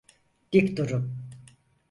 Dik 0.53 0.73
durun. 0.79 1.05